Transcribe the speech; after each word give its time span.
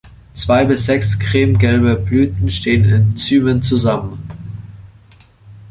Zwei 0.33 0.65
bis 0.65 0.85
sechs 0.87 1.19
creme-gelbe 1.19 1.95
Blüten 1.95 2.49
stehen 2.49 2.85
in 2.85 3.15
Zymen 3.17 3.61
zusammen. 3.61 4.17